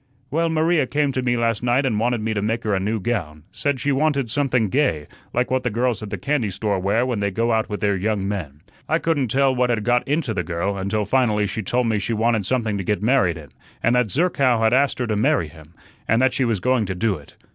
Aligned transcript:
"Well, 0.31 0.49
Maria 0.49 0.87
came 0.87 1.11
to 1.11 1.21
me 1.21 1.37
last 1.37 1.61
night 1.61 1.85
and 1.85 1.99
wanted 1.99 2.21
me 2.21 2.33
to 2.33 2.41
make 2.41 2.63
her 2.63 2.73
a 2.73 2.79
new 2.79 2.99
gown, 2.99 3.43
said 3.51 3.79
she 3.79 3.91
wanted 3.91 4.31
something 4.31 4.69
gay, 4.69 5.05
like 5.31 5.51
what 5.51 5.61
the 5.61 5.69
girls 5.69 6.01
at 6.01 6.09
the 6.09 6.17
candy 6.17 6.49
store 6.49 6.79
wear 6.79 7.05
when 7.05 7.19
they 7.19 7.29
go 7.29 7.51
out 7.51 7.69
with 7.69 7.81
their 7.81 7.95
young 7.95 8.27
men. 8.27 8.61
I 8.89 8.97
couldn't 8.97 9.27
tell 9.27 9.53
what 9.53 9.69
had 9.69 9.83
got 9.83 10.07
into 10.07 10.33
the 10.33 10.41
girl, 10.41 10.75
until 10.75 11.05
finally 11.05 11.45
she 11.45 11.61
told 11.61 11.85
me 11.85 11.99
she 11.99 12.13
wanted 12.13 12.47
something 12.47 12.79
to 12.79 12.83
get 12.83 13.03
married 13.03 13.37
in, 13.37 13.49
and 13.83 13.93
that 13.93 14.09
Zerkow 14.09 14.57
had 14.63 14.73
asked 14.73 14.97
her 14.97 15.05
to 15.05 15.15
marry 15.15 15.49
him, 15.49 15.75
and 16.07 16.19
that 16.19 16.33
she 16.33 16.45
was 16.45 16.59
going 16.59 16.87
to 16.87 16.95
do 16.95 17.17
it. 17.17 17.35